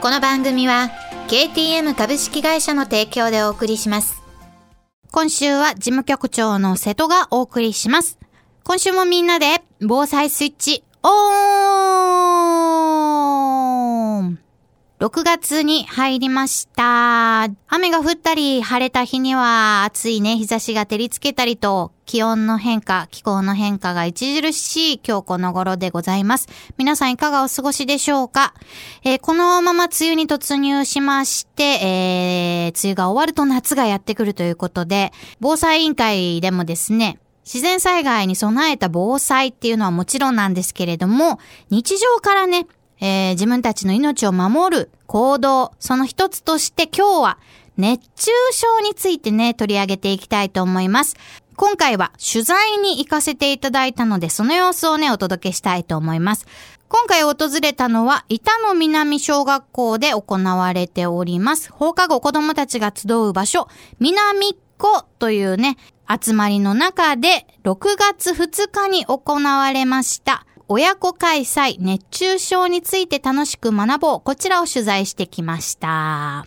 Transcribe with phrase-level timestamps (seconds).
[0.00, 0.88] この番組は
[1.28, 4.22] KTM 株式会社の提供でお送りします。
[5.12, 8.18] 今週は事務局長の瀬戸がお送りします。
[8.64, 11.99] 今週もみんなで防災スイッチオン!
[15.00, 17.44] 6月に入りました。
[17.68, 26.48] 雨が降ったり、晴れた日には暑いね、日差しが照りつけたりと、気温の変化、気候の変化が著しい今日この頃でございます。
[26.76, 28.52] 皆さんいかがお過ごしでしょうか、
[29.02, 41.38] えーこのまま梅雨に突入しまして、えー梅雨が終わると夏がやってくるということで、防災委員会でもですね、自然災害に備えた防災っていうのはもちろんなんですけれども、
[41.70, 42.66] 日常からね、
[43.00, 47.38] えー自分たちの命を守る行動、その一つとして今日は
[47.76, 51.16] 熱中症についてね、取り上げていきたいと思います。
[51.56, 56.46] 今回は取材に行かせていただいたので、その様子をね、お届けしたいと思います。
[56.88, 61.70] 今回訪れたのは、板野南小学校で行われております。
[61.72, 65.76] 放課後子供たちが集う場所、南っ子というね、
[66.08, 70.46] 集まりの中で、6月2日に行われました。
[70.72, 74.20] 親子開催熱中症について楽しく学ぼう。
[74.20, 76.46] こちらを取材してきました。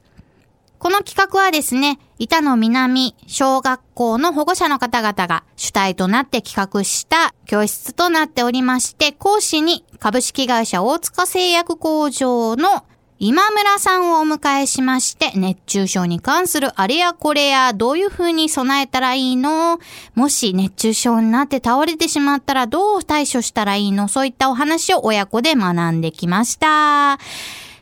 [0.80, 12.86] この企画はですね、板野南小学校の保護者の方々が主体となって企画した教室となっておりまして、講師に株式会社大塚製薬工場の
[13.20, 19.80] 今村さんをお迎えしまして、熱中症に関するあれやこれや、どういう風に備えたらいいの？
[20.16, 24.08] もし熱中症になって倒れてしまったらどう対処したらいいの？
[24.10, 27.18] そういったお話を親子で学んできました。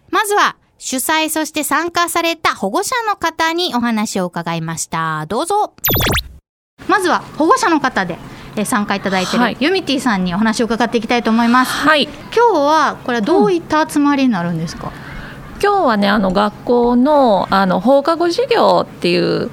[0.09, 5.25] まずは、主催そして参加された保護者の方にお話を伺いました。
[5.27, 5.73] どうぞ。
[6.87, 8.17] まずは保護者の方で
[8.55, 11.71] えー参加いただいている、はいユミティさんにお話を伺っていきたいと思います。
[11.71, 14.91] はい今日はこれはどういった集まりになるんですか、
[15.61, 19.51] 今日はねあの学校のあの放課後授業っていう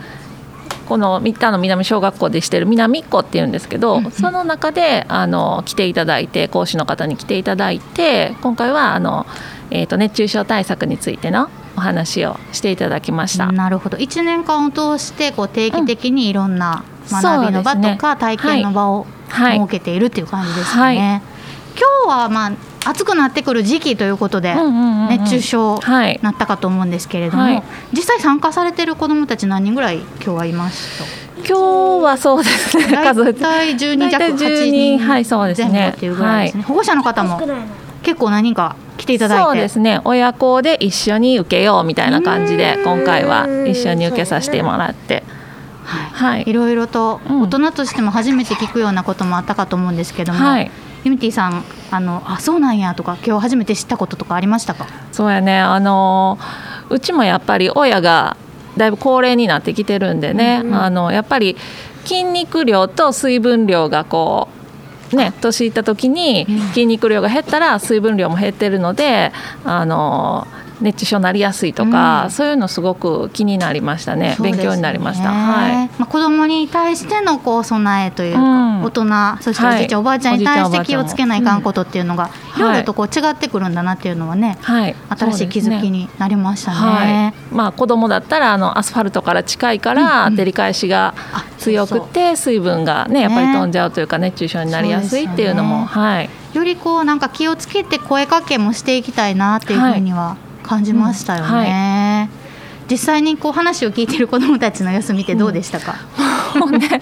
[0.89, 4.11] この三田の南小学校でしてる南っ子っていうんですけど、うんうん。
[4.11, 9.27] その中であの来ていただいて講師の方に来ていただいて今回はあの、
[9.71, 13.53] えー、と熱中症対策についてのお話をしていただきました。
[13.53, 13.99] なるほど。
[13.99, 19.59] 1年間を通してこう定期的にいろんなうん学びの場とか体験の場をはい。
[19.59, 20.83] 設けているっていう感じですね。
[20.83, 20.97] はい。
[20.97, 21.23] 今
[22.07, 22.53] 日はまあ
[22.84, 24.55] 暑くなってくる時期ということで
[25.09, 27.62] 熱中症はいなったかと思うんですけれども、はい。
[27.93, 35.71] 実際参加されてる子どもたち何人ぐらい今日はいました今日はそうですね数え大体10人弱大体8 10人はいそうですね。
[35.71, 37.41] 前後っていうぐらいですね、保護者の方も
[38.03, 39.45] 結構何人か来ていただいて。
[39.45, 40.00] そうですね。
[40.05, 45.22] 親子で一緒に受けようみたいな感じで今回は一緒に受けさせてもらって。
[45.84, 46.45] はい、はい。
[46.47, 47.43] いろいろとうん。
[47.43, 50.71] 大人としても初めて聞くようなこともあったかと思うんですけども、はい
[51.04, 54.86] ユミティさんあのあそうなんやとか今日初めて知ったこととかありましたか？
[55.12, 55.59] そうやね。
[55.59, 56.38] あの
[56.91, 58.36] うちもやっぱり親が
[58.76, 60.75] だいぶ高齢になってきてるんでね、うんうん。
[60.82, 61.56] あのやっぱり
[62.04, 64.48] 筋肉量と水分量がこ
[65.12, 66.59] うね年いった時にうん。
[66.69, 69.32] 筋肉量が減ったら水分量も減ってるので
[69.65, 70.47] あの
[70.81, 72.31] 熱中症になりやすいとか、うん。
[72.31, 74.34] そういうのすごく気になりましたね。
[74.37, 75.31] そうです勉強になりました。
[75.31, 75.91] ねはい。
[75.99, 78.83] まあ、子供に対してのこう備えというか、うん。
[78.83, 82.62] 大人そしておじいちゃん、はいおばあちゃんに対して気をつけないかんことっていうのが、いうん。
[82.62, 82.77] ろい。
[82.78, 86.77] ろとこう違ってくるんだなっていうのはね、はい、新しい気づきになりましたね。
[86.77, 94.09] はい、まあ子供だったらあのアスファルトから近いから照り返しがあ強くて水分がねやっぱり飛んじゃうという。
[94.09, 100.36] か熱中症になりやすいっていうのもはいよりこうなんか気をつけて声かけもしていきたいなっていうふうには
[100.68, 102.28] 感じましたよね。
[102.91, 105.97] 実際にこう話を聞いている子どもたちの様子見てどうでしたか、
[106.59, 107.00] もうね、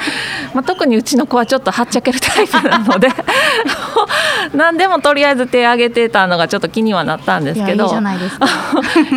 [0.52, 3.08] まあ、特にうちの子はちょっとはっちゃけるタイプなので
[4.54, 7.86] 何でもとりあえず手挙げてたのがちょっと気にはなったんですけど。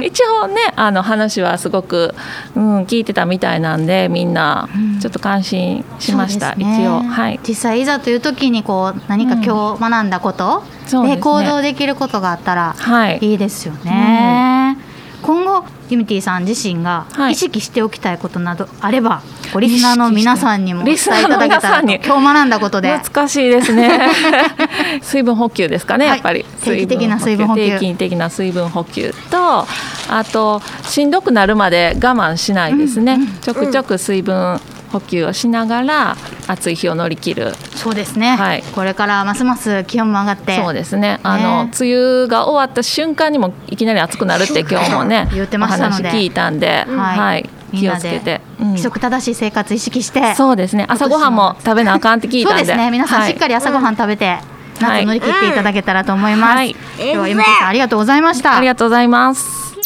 [0.04, 2.14] 一応ねあの話はすごく、
[2.56, 5.00] うん、聞いてたみたいなんでみんなうん。
[5.00, 6.84] ちょっと感心しました、そうですね。
[6.84, 7.02] 一応。
[7.02, 7.40] はい。
[7.48, 11.22] 実際いざという時にこう何か今日学んだこと、そうですね。
[11.22, 13.20] 行動できることがあったらはい。
[13.22, 14.78] いいですよね。
[15.22, 17.34] 今後ユミティさん自身がはい。
[17.34, 19.22] 意識しておきたいことなどあれば
[19.60, 22.90] リスナーの皆さんにもお伝えいただけたら今日学んだことで。
[22.90, 24.10] 難しいですね。
[25.02, 26.18] 水分補給ですかね、はい。
[26.18, 26.46] やっぱり。
[26.64, 27.62] 定期的な水分補給。
[27.62, 29.68] 定期的な水分補給と
[30.10, 34.60] あとしんどくなるまで我慢しないですね、ちょくちょく水分
[34.92, 36.18] 補給をしながら
[36.48, 37.54] 暑い日を乗り切る。
[37.76, 38.64] そうですね、はい。
[38.74, 40.58] これからますます気温も上がって。
[40.58, 41.20] そうですね。
[41.24, 46.08] あのね梅雨が終わった瞬間にもいきなり暑くなるって今日もね言ってましたので。
[46.08, 47.20] お話聞いたんで、はい。
[47.20, 48.68] はい、気をみんなでつけて、うん。
[48.70, 50.36] 規則正しい生活意識して。
[50.36, 50.86] そうですね。
[50.88, 52.60] 朝ごはんも食べなあかんって聞いたんで。
[52.60, 52.92] そうですね。
[52.92, 54.38] 皆さんしっかり朝ごはん食べて、
[54.80, 56.72] 夏乗り切っていただけたらと思います、はい。
[56.72, 58.58] 今日はゆみきさんありがとうございました。
[58.58, 59.78] ありがとうございます。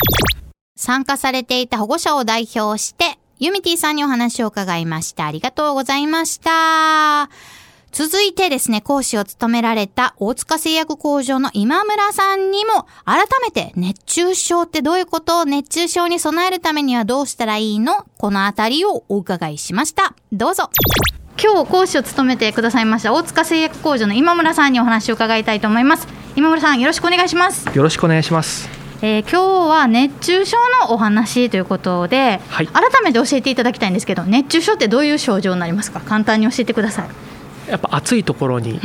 [0.76, 5.26] 参加されていた保護者を代表して、ユミティさんにお話を伺いました。
[5.26, 7.30] ありがとうございました。
[7.94, 20.16] 続いてですね、講師を務められた大塚製薬工場の今村さんにも、改めて熱中症ってどういうこと熱中症に備えるためにはどうしたらいいのこのあたりをお伺いしました。
[20.31, 20.72] どうぞ。
[21.40, 26.07] 今日講師を務めてくださいました大塚製薬工場の今村さんにお話を伺いたいと思います。
[26.36, 27.68] 今村さんよろしくお願いします。
[27.78, 28.68] よろしくお願いします。
[29.04, 36.00] えー今日は熱中症のお話ということで、はい改めて教えていただきたいんですけど熱中症ってどういう症状になりますか？
[36.00, 37.10] 簡単に教えてください
[37.69, 38.80] やっぱ暑いところに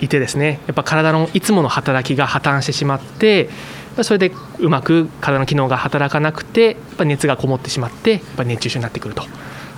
[0.00, 3.48] いてですね、やっぱ体のいつもの働きが破綻してしまって、
[4.02, 9.24] それでうまく体の機能が働かなくて、やっぱ熱がこもってしまって、やっぱ熱中症になってくると。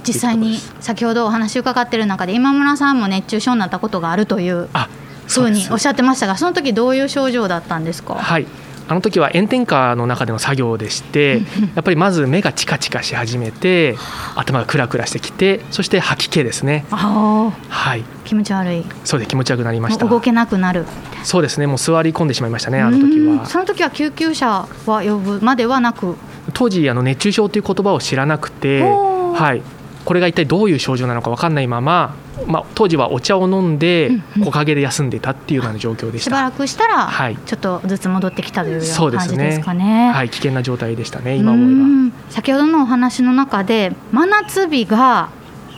[0.03, 4.89] 実際に先ほどお話伺ってる中で今村さんも熱中症になったことがあるというあ、
[5.27, 8.15] ふそうにおっしゃってましたがその時どういう症状だったんですか？
[8.15, 8.47] はい。
[8.91, 11.43] あの時は炎天下の中での作業でして、
[11.77, 13.97] やっぱりまず目がチカチカし始めて、
[14.35, 16.85] 頭がクラクラしてきて、そして吐き気ですね。
[16.91, 18.01] あはい。
[18.01, 20.07] あ気持ち悪いそうで気持ち悪くなりました。
[20.07, 20.87] 動けなくなる
[21.23, 21.69] そうですね。
[21.69, 22.81] もう座り込んでしまいましたね。
[22.81, 23.43] あの時は。
[23.43, 26.17] うんその時は救急車は呼ぶまではなく
[26.53, 29.63] 当時あの熱中症という言葉を知らなくて、はい、
[30.11, 36.43] これが一体どういう症状なのか分かんないまま、まあ、当時はお茶を飲んで木陰で休んでたっていうような状況でししばた。
[36.43, 40.11] らくしたらはいちょっとずつ戻ってきたという感じですかね。
[40.11, 41.71] はい、危険な状態でしたね、今思えば。
[41.71, 45.29] うん先ほどのお話の中で真夏日が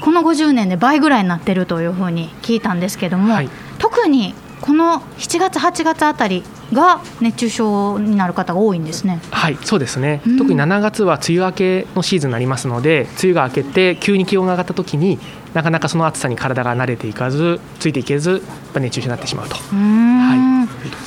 [0.00, 9.20] この50年で倍ぐらいになってるというふうに聞いたんですけども、はい特にこの7月8月あたりが熱中症になる方が多いんですね。
[9.30, 10.38] はい、そうですね、うん。
[10.38, 15.18] 特に7月は梅雨明けのシーズンになりますので、梅雨が明けて、急に気温が上がった時に
[15.54, 18.40] なかなかその暑さに体が慣れていかず、ついていけず、やっ
[18.72, 19.56] ぱ熱中症になってしまうと。
[19.56, 20.52] うはい。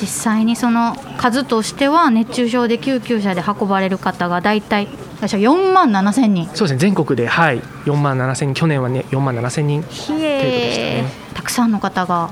[0.00, 4.88] 実際にその数としては熱中症で救急車で運ばれる方がだいたい
[5.20, 6.48] 4万7千人。
[6.54, 9.82] そうですね、全国で、はい、4万7千人、去年はね、4万7千人。
[9.88, 11.12] ひ程度でしたえね。
[11.34, 12.30] たくさんの方が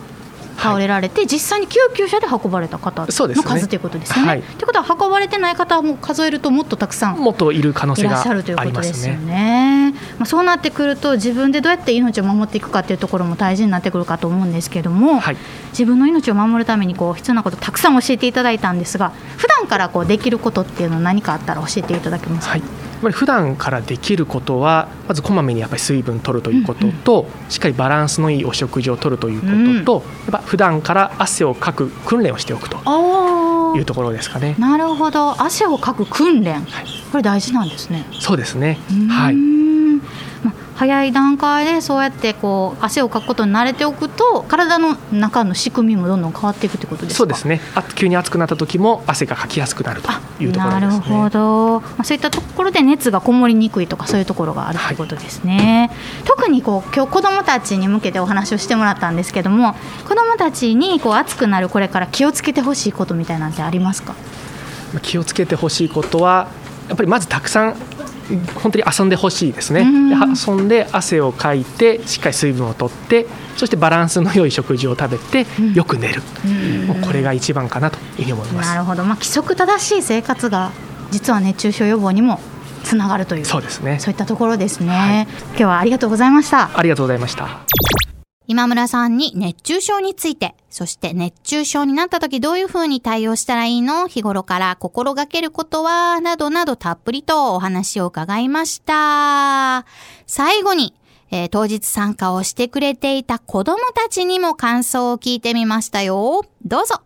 [0.56, 4.28] 倒れられて、実際に救急車で運ばれた方の数ということですよね。
[4.28, 9.90] はいということは運ばれてない方はもう数えるともっとたくさんもっといる可能い性がらっしゃるということですよね。
[9.90, 9.94] ね。
[10.18, 15.36] まあ、そうなってくると自分でどうやって命を守っていくかっていうところも大事になってくるかと思うんですけども、はい
[15.74, 22.56] 自分の命を守るためにこう必要なことたくさん教えていただいたんですが普段からこうできることっていうのは何かあったら教えていただけますか、
[23.04, 29.46] ぱり普段からできることはまずこまめにやっぱり水分取るということと、しっかりバランスのいいお食事を取るというこ
[29.84, 32.78] とと、やっぱ普段から汗をかく訓練をしておくと
[33.76, 34.56] いうところですかね。
[34.58, 35.40] なるほど。
[35.42, 36.64] 汗をかく訓練、
[37.10, 38.04] これ大事なんですね。
[38.20, 38.78] そうですね。
[39.08, 39.36] はい。
[39.36, 39.73] まあ
[40.76, 47.18] 早い段階でそうやってこう汗をかくことに慣れておくと体の中の仕組みもどんどん変わっていくということですか？
[47.18, 47.60] そうですね。
[47.74, 50.10] あ急に暑くなった時も汗がかきやすくなると
[50.42, 51.06] いうところなですね。
[51.06, 55.90] るほど、まあ、そういったところで熱がこもりにくいとかそういうところがあるということですね、
[56.24, 59.74] 特にこう今日子どもたちに向けてお話をしてもらったんですけども
[60.08, 64.14] 子どもたちにこう暑くなるこれから気をつけてほしいことみたいなんてありますか？
[64.92, 66.48] まあ気をつけてほしいことは
[66.88, 67.76] やっぱりまずたくさん
[68.62, 70.08] 本当に遊んでほしいですね、うん。
[70.08, 73.26] で遊んで汗をかいてしっかり水分を取って
[73.56, 75.74] そしてバランスの良い食事を食べて、うん。
[75.74, 76.22] よく寝る、
[76.86, 78.70] もうこれが一番かなというふうに思います。
[78.70, 80.72] なるほど、まあ、規則正しい生活が
[81.10, 82.40] 実は熱中症予防にも
[82.82, 83.44] つながるという。
[83.44, 83.98] そうですね。
[84.00, 85.26] そういったところですね、はい。
[85.50, 86.70] 今日はありがとうございました。
[86.74, 87.60] ありがとうございました
[88.54, 94.06] 今村さんに熱中症について、そして熱中症になった時どういう風に対応したらいいの？
[94.06, 96.20] 日頃から心がけることは？
[96.20, 99.84] などなどたっぷりとお話を伺いました。
[100.28, 100.94] 最後に、
[101.32, 106.44] えー当日参加をしてくれていた子供たちにも感想を聞いてみましたよ。
[106.64, 107.00] どうぞ。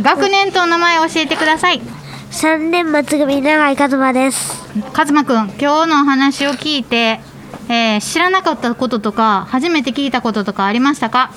[0.00, 1.82] 学年とお名前を教えてください。
[2.30, 4.72] 三年末組長井和馬です。
[4.94, 7.20] かずまくん、今日のお話を聞いて、
[7.68, 11.30] えー知らなかったこととか、初めて聞いたこととかありましたか？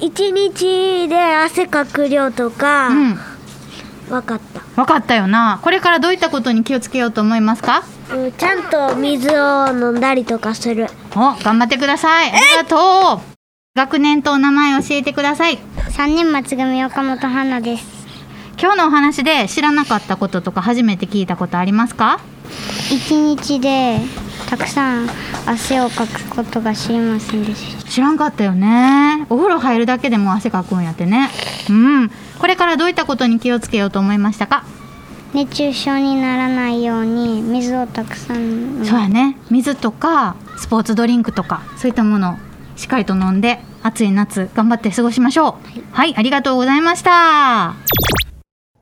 [0.00, 3.18] 一日で汗かく量とか、うん。
[4.10, 4.60] わかった。
[4.76, 7.82] 分かったよなこれからどういったことに気をつけようと思いますか？
[8.12, 12.30] うんちゃんと水を飲んだりとかするお、頑張ってください。
[12.30, 13.20] ありがとう。
[13.76, 15.58] 学年とお名前教えてください。
[15.90, 17.84] 3人松組岡本花です
[18.60, 22.18] 今日のお話で知らなかったこととか初めて聞いたことありますか？
[22.90, 23.98] 一日で
[24.48, 25.08] たくさん
[25.46, 29.26] 汗をかくことが知りませんでした知らんかったよね。
[29.28, 31.30] お風呂入るだけでも汗かくんやってね。
[31.68, 32.10] うん。
[32.38, 34.64] これからどういったことに気をつけようと思いましたか、
[35.34, 39.36] 熱中症にならないように水をたくさんそうやね。
[39.50, 42.36] 水とかスポーツドリンクとかそういったものを
[42.76, 45.80] しっかりと飲んで暑い夏頑張って過ごしましょう。
[45.92, 47.74] はい、ありがとうございました。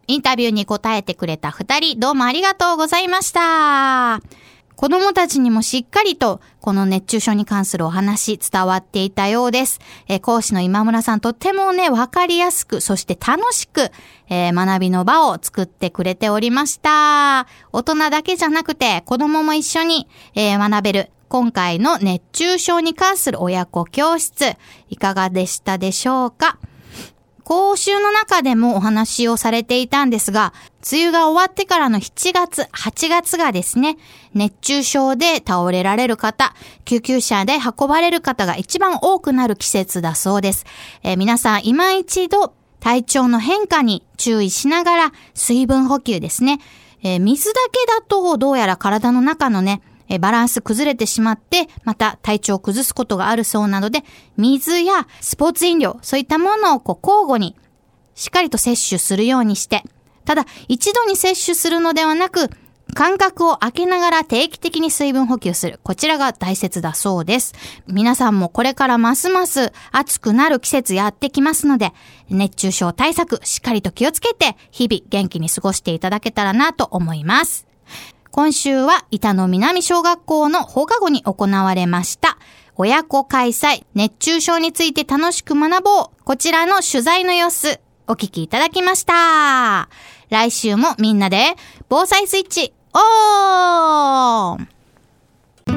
[0.07, 4.21] インタビューに答えてくれた二人、どうもありがとうございました。
[4.77, 9.81] 子供たちにもしっかりと、この熱中症に関するお話伝わっていたようです。
[10.07, 13.91] えー講師の今村さんとってもね、わかりやすく、そして楽しく、
[14.29, 17.47] えー学びの場を作ってくれておりました。
[17.73, 24.57] 大人だけじゃなくて、子供も一緒に、えー学べる、今回の熱中症に関する親子教室、
[24.91, 26.59] いかがでしたでしょうか？
[27.47, 30.53] 講習の中でもお話をされていたんですが、
[30.91, 33.99] 梅雨が終わってからの7月、8月がですね、
[34.35, 40.67] 熱中症で倒れられる方、救急車で運ばれる方が一番多くなる季節だそうです。
[41.05, 46.59] えー皆さん今一度体調の変化に注意しながら水分補給ですね。
[47.05, 54.05] えー水だけだとどうやら体の中のね、えバランス崩れてしまって、また体調を崩すことがあるそうなので、
[54.37, 57.57] 水やスポーツ飲料、そういったものをこう交互に
[58.15, 59.83] しっかりと摂取するようにして、
[60.25, 62.51] ただ一度に摂取するのではなく、
[62.95, 65.81] 間隔を空けながら定期的に水分補給する。
[65.83, 67.55] こちらが大切だそうです。
[67.87, 71.93] 皆さんもこれからますます暑くなる季節やってきますので、
[72.31, 77.67] 熱中症対策しっかりと気をつけて、日々元気に過ごしていただけたらなと思います。
[78.37, 82.37] 今週は板野南小学校の放課後に行われました。
[82.75, 86.05] 親子開催、熱中症について楽しく学ぼう。
[86.23, 89.89] こちらの取材の様子、お聞きいただきました。
[90.29, 91.55] 来週もみんなで、
[91.89, 94.69] 防災スイッチ、オン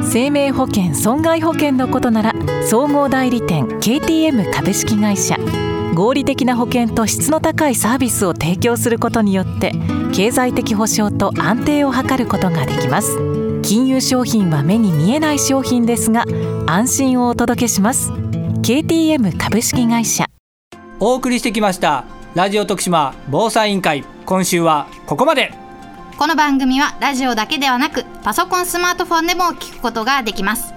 [0.03, 2.33] 生命保険損害保険のことなら
[2.67, 5.37] 総合代理店 KTM 株式会社
[5.99, 9.73] 合理的な保険と質の高いサービスを提供することによって
[10.13, 13.17] 経済的保障と安定を図ることができます。
[13.63, 16.23] 金融商品は目に見えない商品ですが
[16.67, 18.13] 安心をお届けします。
[18.13, 20.25] KTM 株式会社。
[21.01, 24.05] お送りしてきましたラジオ徳島防災委員会。
[24.25, 25.51] 今週はここまで。
[26.17, 30.73] この番組はラジオだけではなくパソコンスマートフォンでも聞くことができます。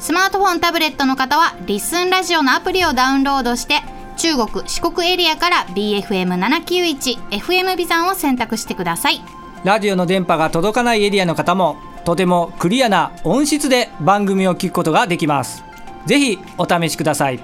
[0.00, 3.76] スマートフォンタブレットの方はリスンラジオのアプリをダウンロードして
[4.16, 9.20] 中国四国エリアから BFM791 FM ビザンを選択してください。
[9.64, 15.64] ラジオの電波が届かないエリアの方もとてもクリアな音質で番組を聞くことができます。
[16.06, 17.40] ぜひお試しください。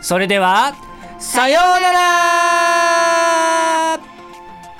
[0.00, 0.74] それでは
[1.18, 2.00] さようなら。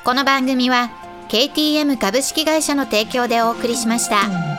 [0.04, 0.90] この番組は
[1.28, 4.49] KTM 株式会社の提供でお送りしました。